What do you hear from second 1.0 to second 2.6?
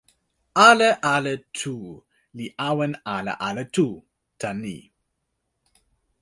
ale tu li